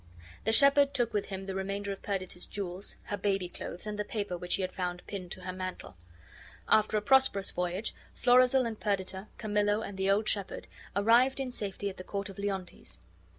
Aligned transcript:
The 0.45 0.51
shepherd 0.51 0.95
took 0.95 1.13
with 1.13 1.27
him 1.27 1.45
the 1.45 1.53
remainder 1.53 1.91
of 1.91 2.01
Perdita's 2.01 2.47
jewels, 2.47 2.95
her 3.03 3.17
baby 3.17 3.47
clothes, 3.47 3.85
and 3.85 3.99
the 3.99 4.03
paper 4.03 4.35
which 4.35 4.55
he 4.55 4.63
had 4.63 4.71
found 4.73 5.05
pinned 5.05 5.29
to 5.33 5.41
her 5.41 5.53
mantle. 5.53 5.95
After 6.67 6.97
a 6.97 7.03
prosperous 7.03 7.51
voyage, 7.51 7.93
Florizel 8.15 8.65
and 8.65 8.79
Perdita, 8.79 9.27
Camillo 9.37 9.81
and 9.83 9.99
the 9.99 10.09
old 10.09 10.27
shepherd, 10.27 10.67
arrived 10.95 11.39
in 11.39 11.51
safety 11.51 11.87
at 11.87 11.97
the 11.97 12.03
court 12.03 12.29
of 12.29 12.39
Leontes. 12.39 12.97